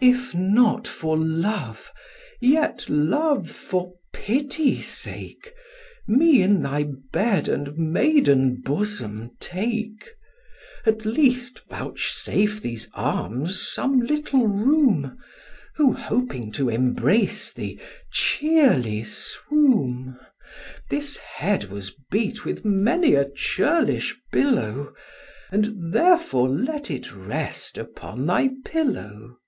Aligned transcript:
"If 0.00 0.32
not 0.32 0.86
for 0.86 1.16
love, 1.18 1.90
yet, 2.40 2.86
love, 2.88 3.50
for 3.50 3.94
pity 4.12 4.80
sake, 4.80 5.52
Me 6.06 6.40
in 6.40 6.62
thy 6.62 6.86
bed 7.12 7.48
and 7.48 7.76
maiden 7.76 8.60
bosom 8.60 9.32
take; 9.40 10.10
At 10.86 11.04
least 11.04 11.64
vouchsafe 11.68 12.62
these 12.62 12.88
arms 12.94 13.60
some 13.60 13.98
little 13.98 14.46
room, 14.46 15.18
Who, 15.74 15.94
hoping 15.94 16.52
to 16.52 16.68
embrace 16.68 17.52
thee, 17.52 17.80
cheerly 18.12 19.02
swoom: 19.02 20.16
This 20.90 21.16
head 21.16 21.64
was 21.72 21.92
beat 22.08 22.44
with 22.44 22.64
many 22.64 23.16
a 23.16 23.28
churlish 23.28 24.16
billow, 24.30 24.94
And 25.50 25.92
therefore 25.92 26.48
let 26.48 26.88
it 26.88 27.12
rest 27.12 27.76
upon 27.76 28.26
thy 28.26 28.50
pillow." 28.64 29.38